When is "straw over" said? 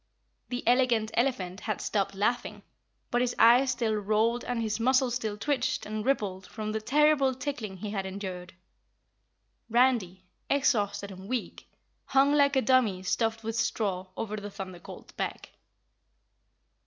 13.55-14.35